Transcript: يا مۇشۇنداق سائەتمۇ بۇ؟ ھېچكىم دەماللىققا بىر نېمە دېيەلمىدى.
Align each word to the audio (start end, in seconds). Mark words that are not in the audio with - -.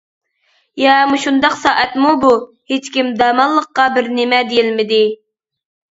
يا 0.83 0.93
مۇشۇنداق 1.09 1.57
سائەتمۇ 1.65 2.15
بۇ؟ 2.25 2.31
ھېچكىم 2.73 3.13
دەماللىققا 3.21 3.89
بىر 3.99 4.13
نېمە 4.19 4.45
دېيەلمىدى. 4.53 5.03